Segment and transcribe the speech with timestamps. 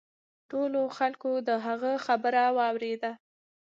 [0.49, 3.11] ټولو خلکو د هغه خبره واوریده.